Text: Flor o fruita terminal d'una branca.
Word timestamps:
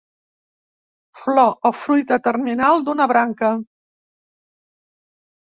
Flor 1.23 1.51
o 1.71 1.71
fruita 1.81 2.17
terminal 2.29 2.83
d'una 2.89 3.09
branca. 3.13 3.53